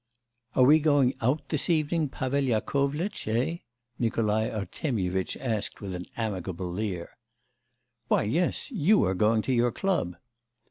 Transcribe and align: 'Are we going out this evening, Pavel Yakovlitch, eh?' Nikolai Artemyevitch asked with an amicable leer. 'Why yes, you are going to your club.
'Are 0.55 0.63
we 0.63 0.79
going 0.79 1.13
out 1.21 1.49
this 1.49 1.69
evening, 1.69 2.09
Pavel 2.09 2.39
Yakovlitch, 2.45 3.27
eh?' 3.27 3.57
Nikolai 3.99 4.49
Artemyevitch 4.49 5.37
asked 5.39 5.79
with 5.79 5.93
an 5.93 6.07
amicable 6.17 6.71
leer. 6.71 7.11
'Why 8.07 8.23
yes, 8.23 8.71
you 8.71 9.03
are 9.03 9.13
going 9.13 9.43
to 9.43 9.53
your 9.53 9.71
club. 9.71 10.15